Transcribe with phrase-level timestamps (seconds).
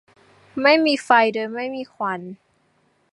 [0.61, 2.21] ไม่มีไฟโดยไม่มีควัน